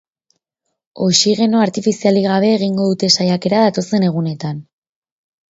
[1.07, 4.65] Oxigeno artifizialik gabe egingo dute saiakera datozen egunetan.